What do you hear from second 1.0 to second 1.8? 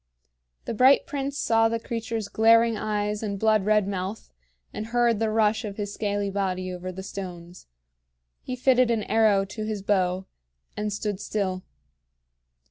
prince saw the